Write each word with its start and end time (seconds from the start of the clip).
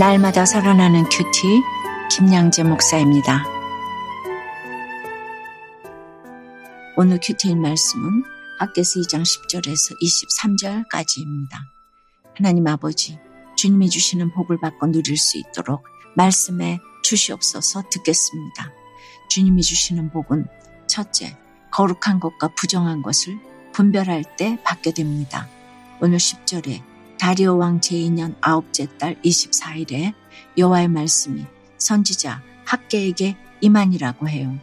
날마다 0.00 0.46
살아나는 0.46 1.04
큐티 1.10 1.60
김양재 2.10 2.62
목사입니다. 2.62 3.44
오늘 6.96 7.20
큐티의 7.22 7.54
말씀은 7.56 8.24
학계서 8.60 8.98
2장 9.00 9.20
10절에서 9.20 10.00
23절까지입니다. 10.00 11.50
하나님 12.34 12.66
아버지, 12.66 13.18
주님이 13.56 13.90
주시는 13.90 14.32
복을 14.32 14.58
받고 14.62 14.86
누릴 14.86 15.18
수 15.18 15.36
있도록 15.36 15.84
말씀에 16.16 16.78
주시옵소서 17.02 17.82
듣겠습니다. 17.90 18.72
주님이 19.28 19.60
주시는 19.60 20.12
복은 20.12 20.46
첫째, 20.86 21.36
거룩한 21.72 22.20
것과 22.20 22.54
부정한 22.56 23.02
것을 23.02 23.38
분별할 23.74 24.24
때 24.38 24.58
받게 24.64 24.94
됩니다. 24.94 25.46
오늘 26.00 26.16
10절에 26.16 26.89
다리오 27.20 27.58
왕 27.58 27.82
제 27.82 27.96
2년 27.96 28.34
아홉째 28.40 28.86
달 28.96 29.14
24일에 29.20 30.14
여호와의 30.56 30.88
말씀이 30.88 31.44
선지자 31.76 32.42
학계에게 32.64 33.36
임한이라고 33.60 34.26
해요. 34.26 34.58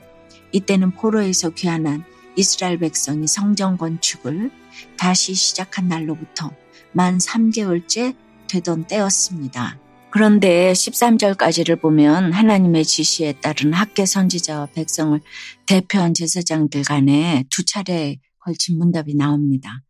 이때는 0.53 0.95
포로에서 0.95 1.51
귀환한 1.51 2.03
이스라엘 2.35 2.79
백성이 2.79 3.27
성전 3.27 3.77
건축을 3.77 4.49
다시 4.97 5.35
시작한 5.35 5.87
날로부터 5.87 6.49
만 6.93 7.19
3개월째 7.19 8.15
되던 8.49 8.87
때였습니다. 8.87 9.77
그런데 10.09 10.71
13절까지를 10.71 11.79
보면 11.79 12.33
하나님의 12.33 12.85
지시에 12.85 13.33
따른 13.33 13.71
학계 13.71 14.07
선지자와 14.07 14.69
백성을 14.73 15.19
대표한 15.67 16.15
제사장들 16.15 16.81
간에 16.85 17.43
두 17.51 17.63
차례 17.63 18.17
걸친 18.39 18.79
문답이 18.79 19.13
나옵니다. 19.13 19.83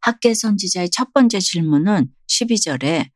학계 0.00 0.34
선지자의 0.34 0.90
첫 0.90 1.12
번째 1.12 1.40
질문은 1.40 2.08
12절에 2.28 3.10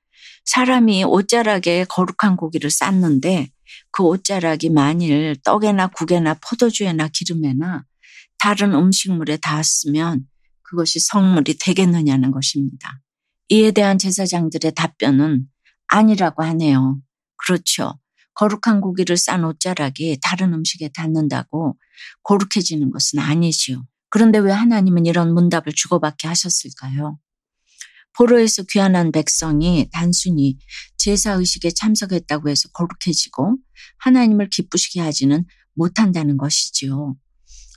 사람이 0.45 1.05
옷자락에 1.05 1.87
거룩한 1.89 2.37
고기를 2.37 2.71
쌌는데 2.71 3.49
그 3.91 4.03
옷자락이 4.03 4.71
만일 4.71 5.37
떡에나 5.43 5.89
국에나 5.89 6.35
포도주에나 6.35 7.09
기름에나 7.09 7.85
다른 8.39 8.75
음식물에 8.75 9.39
닿았으면 9.39 10.27
그것이 10.63 10.99
성물이 11.01 11.59
되겠느냐는 11.59 12.31
것입니다. 12.31 13.01
이에 13.49 13.71
대한 13.71 13.99
제사장들의 13.99 14.73
답변은 14.75 15.47
아니라고 15.87 16.43
하네요. 16.43 17.01
그렇죠. 17.37 17.99
거룩한 18.35 18.81
고기를 18.81 19.17
싼 19.17 19.45
옷자락이 19.45 20.19
다른 20.23 20.53
음식에 20.53 20.89
닿는다고 20.89 21.79
거룩해지는 22.25 22.91
것은 22.91 23.21
아니지요. 23.21 23.85
그런데 24.15 24.39
왜 24.39 24.53
하나님은 24.53 25.07
이런 25.07 25.35
문답을 25.35 25.73
주고받게 25.75 26.29
하셨을까요? 26.29 27.19
포로에서 28.17 28.63
귀환한 28.63 29.11
백성이 29.11 29.89
단순히 29.91 30.57
제사의식에 30.99 31.73
참석했다고 31.73 32.49
해서 32.49 32.69
거룩해지고 32.69 33.57
하나님을 33.99 34.51
기쁘시게 34.51 35.01
하지는 35.01 35.45
못한다는 35.75 36.37
것이지요. 36.37 37.17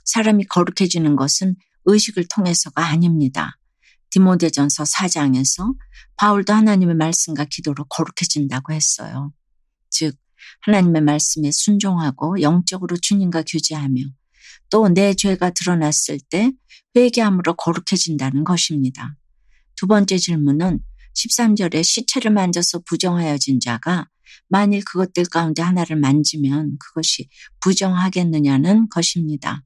사람이 0.04 0.44
거룩해지는 0.44 1.16
것은 1.16 1.56
의식을 1.86 2.28
통해서가 2.28 2.86
아닙니다. 2.86 3.58
디모데전서 4.10 4.84
4장에서 4.84 5.74
바울도 6.18 6.52
하나님의 6.52 6.94
말씀과 6.94 7.46
기도로 7.46 7.84
거룩해진다고 7.86 8.72
했어요. 8.72 9.32
즉, 9.90 10.16
하나님의 10.60 11.02
말씀에 11.02 11.50
순종하고 11.50 12.42
영적으로 12.42 12.96
주님과 12.96 13.42
교제하며 13.42 14.02
또 14.70 14.88
내 14.88 15.14
죄가 15.14 15.50
드러났을 15.50 16.18
때 16.30 16.52
회개함으로 16.96 17.54
거룩해진다는 17.56 18.44
것입니다. 18.44 19.16
두 19.76 19.86
번째 19.86 20.18
질문은 20.18 20.80
13절에 21.14 21.82
시체를 21.84 22.30
만져서 22.30 22.80
부정하여진 22.86 23.60
자가 23.60 24.08
만일 24.48 24.84
그것들 24.84 25.26
가운데 25.26 25.62
하나를 25.62 25.96
만지면 25.96 26.76
그것이 26.78 27.28
부정하겠느냐는 27.60 28.88
것입니다. 28.88 29.62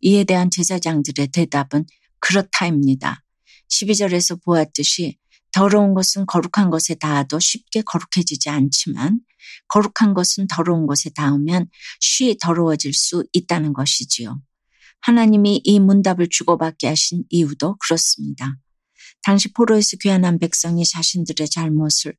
이에 0.00 0.24
대한 0.24 0.50
제사장들의 0.50 1.28
대답은 1.28 1.84
그렇다입니다. 2.20 3.22
12절에서 3.70 4.42
보았듯이 4.44 5.18
더러운 5.52 5.94
것은 5.94 6.26
거룩한 6.26 6.70
것에 6.70 6.94
닿아도 6.94 7.38
쉽게 7.38 7.82
거룩해지지 7.82 8.48
않지만 8.48 9.20
거룩한 9.68 10.14
것은 10.14 10.46
더러운 10.48 10.86
것에 10.86 11.10
닿으면 11.10 11.68
쉬이 12.00 12.36
더러워질 12.38 12.92
수 12.94 13.24
있다는 13.32 13.72
것이지요. 13.72 14.40
하나님이 15.02 15.60
이 15.64 15.80
문답을 15.80 16.28
주고받게 16.30 16.88
하신 16.88 17.24
이유도 17.28 17.76
그렇습니다. 17.78 18.56
당시 19.24 19.52
포로에서 19.52 19.96
귀환한 19.98 20.38
백성이 20.38 20.84
자신들의 20.84 21.48
잘못을 21.48 22.14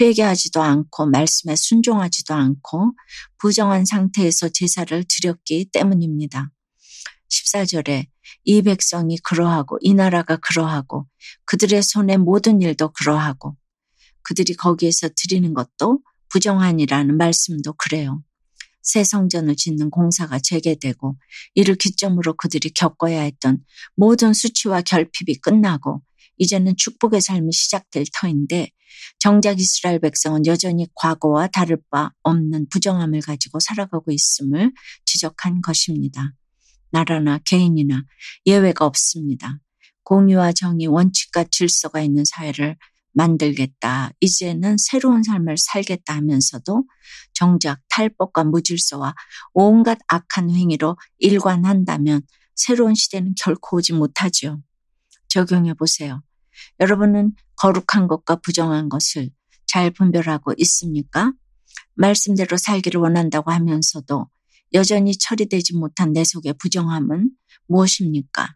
회개하지도 0.00 0.62
않고 0.62 1.06
말씀에 1.06 1.54
순종하지도 1.54 2.34
않고 2.34 2.92
부정한 3.38 3.84
상태에서 3.84 4.48
제사를 4.48 5.04
드렸기 5.08 5.70
때문입니다. 5.72 6.50
14절에 7.30 8.06
이 8.44 8.62
백성이 8.62 9.18
그러하고 9.18 9.78
이 9.80 9.94
나라가 9.94 10.36
그러하고 10.36 11.06
그들의 11.44 11.82
손에 11.82 12.16
모든 12.16 12.60
일도 12.62 12.92
그러하고 12.92 13.56
그들이 14.22 14.54
거기에서 14.54 15.08
드리는 15.14 15.54
것도 15.54 16.00
부정한이라는 16.28 17.16
말씀도 17.16 17.74
그래요. 17.74 18.22
새 18.82 19.02
성전을 19.02 19.56
짓는 19.56 19.90
공사가 19.90 20.38
재개되고 20.38 21.16
이를 21.54 21.74
기점으로 21.74 22.36
그들이 22.36 22.70
겪어야 22.70 23.22
했던 23.22 23.58
모든 23.96 24.32
수치와 24.32 24.82
결핍이 24.82 25.40
끝나고 25.42 26.02
이제는 26.38 26.74
축복의 26.76 27.20
삶이 27.20 27.52
시작될 27.52 28.04
터인데 28.14 28.70
정작 29.18 29.60
이스라엘 29.60 29.98
백성은 29.98 30.46
여전히 30.46 30.86
과거와 30.94 31.48
다를 31.48 31.78
바 31.90 32.12
없는 32.22 32.68
부정함을 32.70 33.20
가지고 33.20 33.58
살아가고 33.60 34.12
있음을 34.12 34.72
지적한 35.04 35.62
것입니다. 35.62 36.32
나라나 36.96 37.38
개인이나 37.44 38.04
예외가 38.46 38.86
없습니다. 38.86 39.58
공유와 40.04 40.52
정의, 40.52 40.86
원칙과 40.86 41.44
질서가 41.50 42.00
있는 42.00 42.24
사회를 42.24 42.76
만들겠다. 43.12 44.12
이제는 44.20 44.76
새로운 44.78 45.22
삶을 45.22 45.56
살겠다 45.58 46.14
하면서도 46.14 46.84
정작 47.34 47.80
탈법과 47.90 48.44
무질서와 48.44 49.14
온갖 49.52 49.98
악한 50.08 50.50
행위로 50.50 50.96
일관한다면 51.18 52.22
새로운 52.54 52.94
시대는 52.94 53.34
결코 53.36 53.76
오지 53.76 53.92
못하죠. 53.92 54.62
적용해 55.28 55.74
보세요. 55.74 56.22
여러분은 56.80 57.32
거룩한 57.56 58.06
것과 58.08 58.36
부정한 58.36 58.88
것을 58.88 59.30
잘 59.66 59.90
분별하고 59.90 60.54
있습니까? 60.58 61.32
말씀대로 61.94 62.56
살기를 62.56 63.00
원한다고 63.00 63.50
하면서도 63.50 64.28
여전히 64.72 65.16
처리되지 65.16 65.76
못한 65.76 66.12
내 66.12 66.24
속의 66.24 66.54
부정함은 66.58 67.30
무엇입니까? 67.68 68.54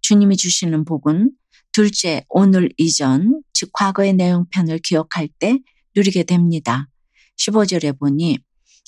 주님이 0.00 0.36
주시는 0.36 0.84
복은 0.84 1.32
둘째, 1.72 2.24
오늘 2.28 2.70
이전, 2.76 3.42
즉 3.52 3.70
과거의 3.72 4.14
내용편을 4.14 4.80
기억할 4.80 5.28
때 5.38 5.60
누리게 5.94 6.24
됩니다. 6.24 6.88
15절에 7.36 7.98
보니 7.98 8.38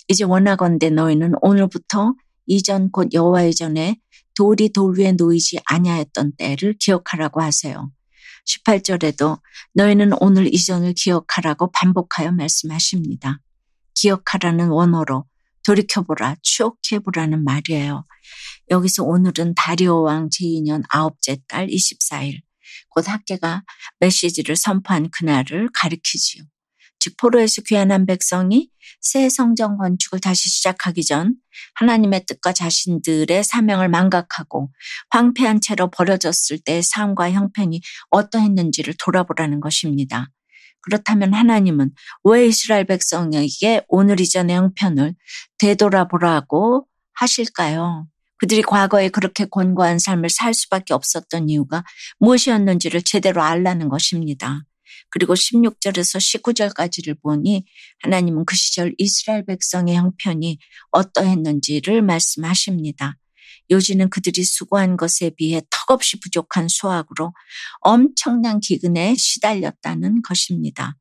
이제 0.09 0.25
원하건대 0.25 0.91
너희는 0.91 1.35
오늘부터 1.41 2.15
이전 2.47 2.91
곧 2.91 3.11
여호와의 3.13 3.55
전에 3.55 4.01
돌이 4.35 4.73
돌 4.73 4.99
위에 4.99 5.13
놓이지 5.13 5.61
아니하였던 5.67 6.33
때를 6.37 6.75
기억하라고 6.81 7.43
하세요. 7.43 7.93
18절에도 8.47 9.41
너희는 9.75 10.13
오늘 10.21 10.53
이전을 10.53 10.95
기억하라고 10.95 11.71
반복하여 11.71 12.33
말씀하십니다. 12.33 13.41
기억하라는 13.95 14.69
원어로 14.69 15.27
돌이켜보라, 15.65 16.37
추억해보라는 16.43 17.45
말이에요. 17.45 18.05
여기서 18.71 19.05
오늘은 19.05 19.55
다리오 19.55 20.03
왕 20.03 20.29
제2년 20.29 20.83
아홉째 20.89 21.39
달 21.49 21.67
24일, 21.67 22.41
곧 22.89 23.09
학계가 23.09 23.65
메시지를 23.99 24.57
선포한 24.57 25.11
그날을 25.11 25.69
가리키지요. 25.75 26.45
즉 27.01 27.17
포로에서 27.17 27.63
귀환한 27.63 28.05
백성이 28.05 28.69
새 29.01 29.29
성전 29.31 29.79
건축을 29.79 30.21
다시 30.21 30.51
시작하기 30.51 31.03
전 31.05 31.35
하나님의 31.77 32.27
뜻과 32.27 32.53
자신들의 32.53 33.43
사명을 33.43 33.89
망각하고 33.89 34.71
황폐한 35.09 35.63
채로 35.63 35.91
버려졌을 35.91 36.59
때의 36.59 36.83
삶과 36.83 37.33
형편이 37.33 37.81
어떠했는지를 38.11 38.95
돌아보라는 38.99 39.61
것입니다. 39.61 40.31
그렇다면 40.83 41.35
하나님은 41.35 41.91
왜 42.25 42.47
이스라엘 42.47 42.85
백성에게 42.87 43.83
오늘 43.89 44.21
이전의 44.21 44.57
형편을 44.57 45.15
되돌아보라고 45.59 46.87
하실까요? 47.15 48.07
그들이 48.39 48.63
과거에 48.63 49.11
그렇게 49.11 49.45
곤고한 49.45 49.99
삶을 49.99 50.31
살 50.31 50.55
수밖에 50.55 50.95
없었던 50.95 51.51
이유가 51.51 51.85
무엇이었는지를 52.19 53.03
제대로 53.03 53.43
알라는 53.43 53.91
것입니다. 53.91 54.63
그리고 55.11 55.35
16절에서 55.35 56.43
19절까지를 56.43 57.21
보니 57.23 57.65
하나님은 58.03 58.47
그 58.47 58.57
시절 58.57 58.95
이스라엘 58.97 59.45
백성의 59.45 59.97
형편이 59.97 60.59
어떠했는지를 60.93 62.01
말씀하십니다. 62.03 63.17
요지는 63.71 64.11
그들이 64.11 64.43
수고한 64.43 64.97
것에 64.97 65.31
비해 65.31 65.63
턱없이 65.71 66.19
부족한 66.21 66.69
수확으로 66.69 67.33
엄청난 67.81 68.61
기근에 68.61 69.15
시달렸다는 69.17 70.23
것입니다. 70.23 70.97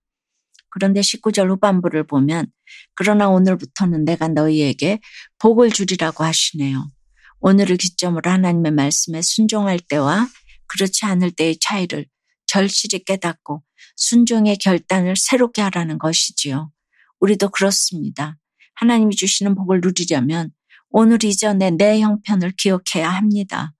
그런데 0.69 1.01
19절 1.01 1.49
후반부를 1.49 2.05
보면 2.05 2.47
그러나 2.93 3.27
오늘부터는 3.29 4.05
내가 4.05 4.27
너희에게 4.27 4.99
복을 5.39 5.71
주리라고 5.71 6.23
하시네요. 6.23 6.91
오늘을 7.39 7.77
기점으로 7.77 8.29
하나님의 8.29 8.71
말씀에 8.73 9.21
순종할 9.21 9.79
때와 9.79 10.27
그렇지 10.67 11.05
않을 11.05 11.31
때의 11.31 11.57
차이를 11.59 12.05
절실히 12.45 13.03
깨닫고 13.03 13.63
순종의 13.95 14.57
결단을 14.57 15.15
새롭게 15.15 15.61
하라는 15.63 15.97
것이지요. 15.97 16.71
우리도 17.19 17.49
그렇습니다. 17.49 18.37
하나님이 18.75 19.15
주시는 19.15 19.55
복을 19.55 19.81
누리려면 19.81 20.51
오늘 20.91 21.23
이전에 21.23 21.71
내 21.71 21.99
형편을 22.01 22.53
기억해야 22.57 23.09
합니다. 23.09 23.73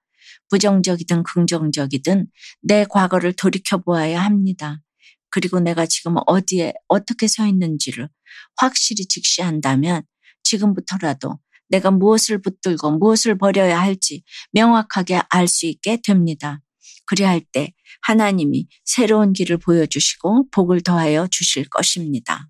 부정적이든 0.50 1.24
긍정적이든 1.24 2.28
내 2.62 2.86
과거를 2.86 3.34
돌이켜 3.34 3.78
보아야 3.78 4.24
합니다. 4.24 4.82
그리고 5.30 5.60
내가 5.60 5.86
지금 5.86 6.16
어디에 6.26 6.74
어떻게 6.88 7.28
서 7.28 7.46
있는지를 7.46 8.10
확실히 8.58 9.06
직시한다면 9.06 10.04
지금부터라도 10.44 11.40
내가 11.70 11.92
무엇을 11.92 12.42
붙들고 12.42 12.98
무엇을 12.98 13.38
버려야 13.38 13.80
할지 13.80 14.24
명확하게 14.52 15.22
알 15.30 15.48
수 15.48 15.68
있게 15.68 16.00
됩니다. 16.04 16.62
그래야 17.06 17.30
할때 17.30 17.74
하나님이 18.02 18.68
새로운 18.86 19.34
길을 19.34 19.58
보여주시고 19.58 20.50
복을 20.52 20.82
더하여 20.82 21.28
주실 21.28 21.70
것입니다. 21.70 22.50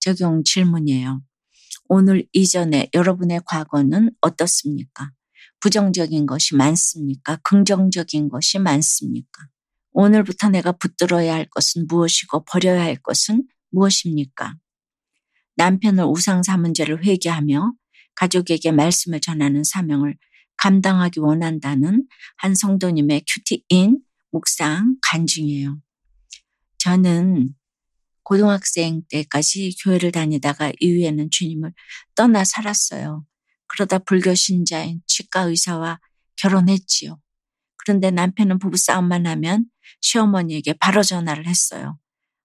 적용 0.00 0.42
질문이에요. 0.44 1.22
오늘 1.88 2.26
이전에 2.32 2.88
여러분의 2.94 3.42
과거는 3.44 4.10
어떻습니까? 4.20 5.12
부정적인 5.60 6.26
것이 6.26 6.56
많습니까? 6.56 7.36
긍정적인 7.44 8.28
것이 8.28 8.58
많습니까? 8.58 9.46
오늘부터 9.92 10.48
내가 10.48 10.72
붙들어야 10.72 11.34
할 11.34 11.46
것은 11.50 11.86
무엇이고 11.86 12.44
버려야 12.44 12.82
할 12.82 12.96
것은 12.96 13.44
무엇입니까? 13.70 14.56
남편을 15.56 16.04
우상 16.04 16.42
죄를 16.74 17.04
회개하며 17.04 17.74
가족에게 18.14 18.72
말씀을 18.72 19.20
전하는 19.20 19.64
사명을 19.64 20.16
감당하기 20.56 21.20
원한다는 21.20 22.06
한 22.36 22.54
성도님의 22.54 23.24
큐티인 23.28 24.00
묵상 24.30 24.96
간증이에요. 25.02 25.78
저는 26.78 27.54
고등학생 28.24 29.02
때까지 29.10 29.76
교회를 29.82 30.12
다니다가 30.12 30.72
이후에는 30.80 31.28
주님을 31.30 31.72
떠나 32.14 32.44
살았어요. 32.44 33.24
그러다 33.66 33.98
불교 33.98 34.34
신자인 34.34 35.00
치과 35.06 35.42
의사와 35.42 35.98
결혼했지요. 36.36 37.18
그런데 37.78 38.10
남편은 38.10 38.58
부부싸움만 38.58 39.26
하면 39.26 39.66
시어머니에게 40.00 40.74
바로 40.74 41.02
전화를 41.02 41.46
했어요. 41.46 41.98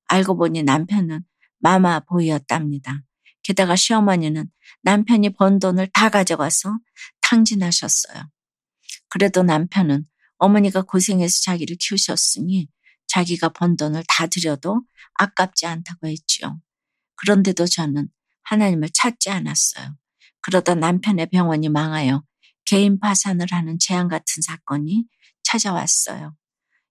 알고 0.07 0.37
보니 0.37 0.63
남편은 0.63 1.23
마마보이였답니다. 1.59 3.03
게다가 3.43 3.75
시어머니는 3.75 4.49
남편이 4.83 5.31
번 5.33 5.59
돈을 5.59 5.89
다 5.93 6.09
가져가서 6.09 6.77
탕진하셨어요. 7.21 8.29
그래도 9.09 9.43
남편은 9.43 10.05
어머니가 10.37 10.83
고생해서 10.83 11.41
자기를 11.43 11.77
키우셨으니 11.79 12.67
자기가 13.07 13.49
번 13.49 13.77
돈을 13.77 14.03
다 14.07 14.27
들여도 14.27 14.83
아깝지 15.15 15.65
않다고 15.65 16.07
했지요. 16.07 16.59
그런데도 17.15 17.65
저는 17.65 18.09
하나님을 18.43 18.89
찾지 18.93 19.29
않았어요. 19.29 19.95
그러다 20.41 20.75
남편의 20.75 21.27
병원이 21.27 21.69
망하여 21.69 22.23
개인 22.65 22.99
파산을 22.99 23.47
하는 23.51 23.77
재앙 23.79 24.07
같은 24.07 24.41
사건이 24.41 25.05
찾아왔어요. 25.43 26.35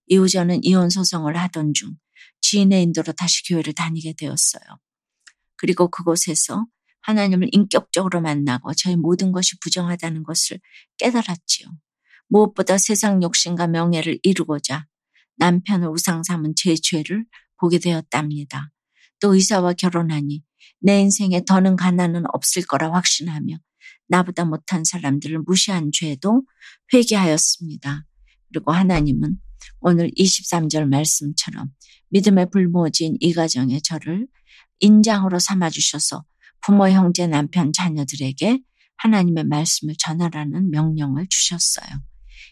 이후 0.08 0.28
저는 0.28 0.60
이혼 0.62 0.90
소송을 0.90 1.36
하던 1.36 1.74
중 1.74 1.96
지인의 2.40 2.82
인도로 2.82 3.12
다시 3.12 3.42
교회를 3.48 3.72
다니게 3.72 4.14
되었어요. 4.16 4.62
그리고 5.56 5.88
그곳에서 5.90 6.66
하나님을 7.02 7.48
인격적으로 7.52 8.20
만나고 8.20 8.74
저의 8.74 8.96
모든 8.96 9.32
것이 9.32 9.58
부정하다는 9.60 10.22
것을 10.22 10.60
깨달았지요. 10.98 11.68
무엇보다 12.28 12.78
세상 12.78 13.22
욕심과 13.22 13.68
명예를 13.68 14.18
이루고자 14.22 14.86
남편을 15.36 15.88
우상 15.88 16.22
삼은 16.22 16.54
제 16.56 16.74
죄를 16.74 17.24
보게 17.58 17.78
되었답니다. 17.78 18.70
또 19.20 19.34
의사와 19.34 19.74
결혼하니 19.74 20.42
내 20.80 21.00
인생에 21.00 21.44
더는 21.46 21.76
가난은 21.76 22.24
없을 22.32 22.62
거라 22.62 22.92
확신하며 22.92 23.56
나보다 24.08 24.44
못한 24.44 24.84
사람들을 24.84 25.40
무시한 25.46 25.90
죄도 25.92 26.42
회개하였습니다. 26.92 28.04
그리고 28.48 28.72
하나님은 28.72 29.36
오늘 29.80 30.10
23절 30.16 30.88
말씀처럼 30.88 31.70
믿음의 32.10 32.50
불모진 32.50 33.16
이 33.20 33.32
가정의 33.32 33.82
저를 33.82 34.26
인장으로 34.80 35.38
삼아주셔서 35.38 36.24
부모, 36.64 36.88
형제, 36.88 37.26
남편, 37.26 37.72
자녀들에게 37.72 38.60
하나님의 38.98 39.44
말씀을 39.44 39.94
전하라는 39.98 40.70
명령을 40.70 41.26
주셨어요. 41.28 41.86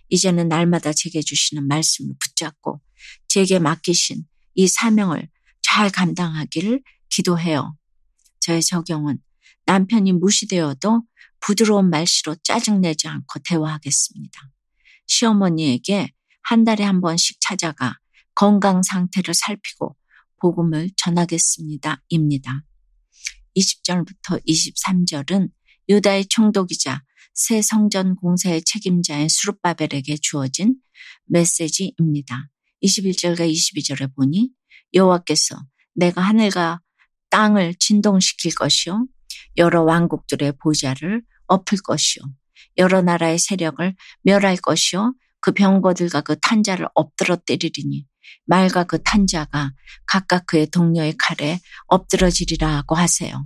이제는 0.08 0.48
날마다 0.48 0.92
제게 0.92 1.20
주시는 1.20 1.66
말씀을 1.66 2.14
붙잡고 2.18 2.80
제게 3.28 3.58
맡기신 3.58 4.24
이 4.54 4.68
사명을 4.68 5.28
잘 5.62 5.90
감당하기를 5.90 6.82
기도해요. 7.08 7.76
저의 8.40 8.62
적용은 8.62 9.18
남편이 9.66 10.12
무시되어도 10.12 11.02
부드러운 11.40 11.90
말씨로 11.90 12.36
짜증내지 12.42 13.08
않고 13.08 13.40
대화하겠습니다. 13.44 14.50
시어머니에게 15.06 16.12
한 16.42 16.64
달에 16.64 16.84
한 16.84 17.00
번씩 17.00 17.38
찾아가 17.40 17.98
건강 18.34 18.82
상태를 18.82 19.34
살피고 19.34 19.96
복음을 20.40 20.90
전하겠습니다. 20.96 22.02
입니다. 22.08 22.64
20절부터 23.56 24.44
23절은 24.46 25.50
유다의 25.88 26.26
총독이자 26.26 27.02
새 27.34 27.62
성전 27.62 28.14
공사의 28.14 28.62
책임자인 28.62 29.28
수룹바벨에게 29.28 30.18
주어진 30.22 30.76
메시지입니다. 31.26 32.48
21절과 32.80 33.50
22절에 33.50 34.14
보니 34.14 34.50
여호와께서 34.94 35.56
내가 35.94 36.22
하늘과 36.22 36.80
땅을 37.30 37.74
진동시킬 37.80 38.54
것이요 38.54 39.08
여러 39.56 39.82
왕국들의 39.82 40.52
보좌를 40.62 41.22
엎을 41.48 41.78
것이요 41.82 42.22
여러 42.76 43.02
나라의 43.02 43.38
세력을 43.38 43.96
멸할 44.22 44.56
것이요 44.56 45.14
그 45.40 45.50
병거들과 45.50 46.20
그 46.20 46.38
탄자를 46.38 46.86
엎드러 46.94 47.34
때리리니 47.34 48.06
말과 48.46 48.84
그 48.84 49.02
탄자가 49.02 49.72
각각 50.06 50.46
그의 50.46 50.68
동료의 50.68 51.16
칼에 51.18 51.58
엎드러지리라 51.88 52.82
고 52.86 52.94
하세요. 52.94 53.44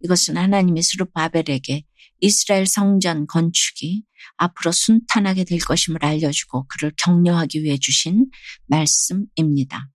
이것은 0.00 0.36
하나님의 0.36 0.82
수르 0.82 1.06
바벨에게 1.06 1.84
이스라엘 2.20 2.66
성전 2.66 3.26
건축이 3.26 4.04
앞으로 4.36 4.72
순탄하게 4.72 5.44
될 5.44 5.58
것임을 5.58 6.04
알려주고 6.04 6.66
그를 6.68 6.92
격려하기 6.96 7.62
위해 7.62 7.78
주신 7.78 8.26
말씀입니다. 8.66 9.88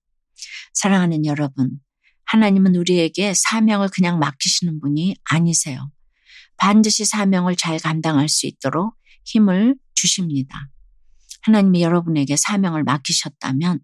사랑하는 0.73 1.25
여러분, 1.25 1.79
하나님은 2.25 2.75
우리에게 2.75 3.33
사명을 3.35 3.89
그냥 3.89 4.19
맡기시는 4.19 4.79
분이 4.79 5.15
아니세요. 5.25 5.91
반드시 6.57 7.05
사명을 7.05 7.55
잘 7.55 7.79
감당할 7.79 8.29
수 8.29 8.47
있도록 8.47 8.95
힘을 9.25 9.75
주십니다. 9.95 10.69
하나님이 11.41 11.81
여러분에게 11.81 12.35
사명을 12.37 12.83
맡기셨다면 12.83 13.79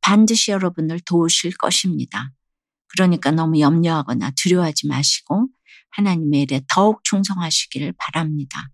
반드시 0.00 0.50
여러분을 0.50 1.00
도우실 1.00 1.56
것입니다. 1.56 2.32
그러니까 2.88 3.30
너무 3.30 3.60
염려하거나 3.60 4.32
두려워하지 4.36 4.88
마시고 4.88 5.48
하나님의 5.90 6.42
일에 6.42 6.60
더욱 6.68 7.02
충성하시기를 7.04 7.94
바랍니다. 7.98 8.68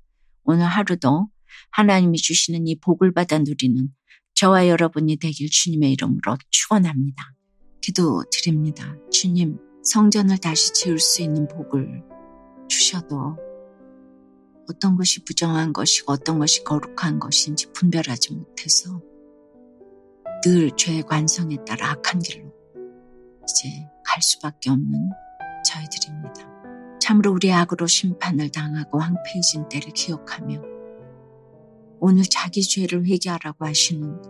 오늘 0.45 0.67
하루도 0.67 1.29
하나님이 1.71 2.19
주시는 2.19 2.67
이 2.67 2.79
복을 2.81 3.13
받아 3.13 3.39
누리는 3.39 3.89
저와 4.35 4.69
여러분이 4.69 5.17
되길 5.17 5.49
주님의 5.51 5.93
이름으로 5.93 6.37
축원합니다. 6.51 7.35
기도 7.81 8.25
드립니다. 8.31 8.97
주님, 9.11 9.59
성전을 9.85 10.39
다시 10.39 10.73
지을 10.73 10.99
수 10.99 11.23
있는 11.23 11.47
복을 11.49 12.03
주셔도 12.69 13.37
어떤 14.69 14.97
것이 14.97 15.25
부정한 15.25 15.73
것이고 15.73 16.13
어떤 16.13 16.39
것이 16.39 16.65
거룩한 16.65 17.19
것인지 17.19 17.71
분별하지 17.73 18.35
못해서 18.35 19.01
늘 20.43 20.71
죄의 20.77 21.03
관성에 21.03 21.57
따라 21.67 21.93
악한 21.93 22.21
길로 22.21 22.53
이제 23.43 23.69
갈 24.05 24.23
수밖에 24.23 24.71
없는 24.71 25.11
저희들입니다. 25.65 26.54
참으로 27.05 27.33
우리 27.33 27.53
악으로 27.53 27.87
심판을 27.87 28.49
당하고 28.49 28.99
황폐해진 28.99 29.69
때를 29.69 29.93
기억하며 29.93 30.63
오늘 32.01 32.23
자기 32.23 32.63
죄를 32.63 33.05
회개하라고 33.05 33.67
하시는 33.67 34.23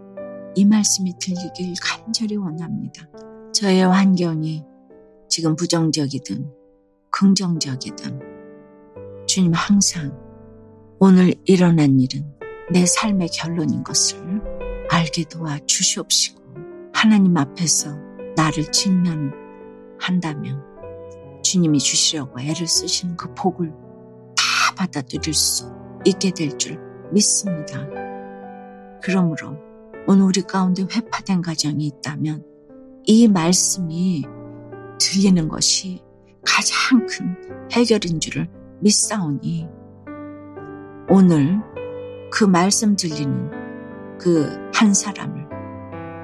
이 0.56 0.64
말씀이 0.64 1.12
들리길 1.20 1.74
간절히 1.80 2.34
원합니다. 2.34 3.08
저의 3.52 3.82
환경이 3.82 4.64
지금 5.28 5.54
부정적이든 5.54 6.50
긍정적이든 7.10 8.20
주님 9.28 9.52
항상 9.54 10.12
오늘 10.98 11.32
일어난 11.44 12.00
일은 12.00 12.24
내 12.72 12.86
삶의 12.86 13.28
결론인 13.28 13.84
것을 13.84 14.18
알게 14.90 15.26
도와 15.30 15.60
주시옵시고 15.64 16.42
하나님 16.92 17.36
앞에서 17.36 17.96
나를 18.34 18.72
직면 18.72 19.32
한다면 20.00 20.73
주님이 21.44 21.78
주시려고 21.78 22.40
애를 22.40 22.66
쓰시는 22.66 23.16
그 23.16 23.32
복을 23.34 23.70
다 24.36 24.74
받아들일 24.76 25.32
수 25.32 25.72
있게 26.04 26.32
될 26.32 26.58
줄 26.58 26.80
믿습니다. 27.12 27.86
그러므로 29.02 29.56
오늘 30.08 30.24
우리 30.24 30.42
가운데 30.42 30.82
회파된 30.82 31.42
가정이 31.42 31.86
있다면 31.86 32.44
이 33.04 33.28
말씀이 33.28 34.24
들리는 35.00 35.48
것이 35.48 36.02
가장 36.44 37.06
큰 37.06 37.36
해결인 37.72 38.18
줄을 38.20 38.48
믿사오니 38.80 39.68
오늘 41.08 41.60
그 42.32 42.44
말씀 42.44 42.96
들리는 42.96 43.50
그 44.18 44.64
한 44.74 44.92
사람을 44.92 45.46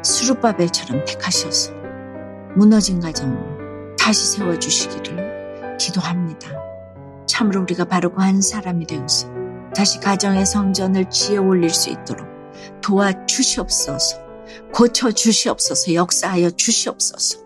수르바벨처럼 0.03 1.05
택하셔서 1.05 1.73
무너진 2.57 2.99
가정을 3.01 3.50
다시 4.01 4.27
세워주시기를 4.39 5.77
기도합니다. 5.79 6.49
참으로 7.27 7.61
우리가 7.61 7.85
바르고 7.85 8.23
한 8.23 8.41
사람이 8.41 8.87
되어서 8.87 9.29
다시 9.77 10.01
가정의 10.01 10.47
성전을 10.47 11.11
지어 11.11 11.43
올릴 11.43 11.69
수 11.69 11.91
있도록 11.91 12.27
도와주시옵소서, 12.81 14.19
고쳐주시옵소서, 14.73 15.93
역사하여 15.95 16.51
주시옵소서. 16.53 17.41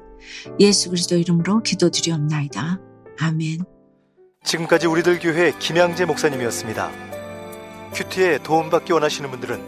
예수 0.60 0.90
그리스도 0.90 1.16
이름으로 1.16 1.60
기도드리옵나이다. 1.60 2.78
아멘. 3.18 3.64
지금까지 4.44 4.86
우리들 4.86 5.18
교회 5.18 5.52
김양재 5.58 6.04
목사님이었습니다. 6.04 6.92
큐티에 7.94 8.38
도움받기 8.44 8.92
원하시는 8.92 9.28
분들은 9.28 9.60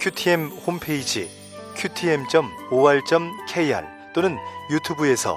큐티엠 0.00 0.46
홈페이지 0.48 1.28
qtm.or.kr 1.76 2.40
또는 4.14 4.38
유튜브에서 4.70 5.36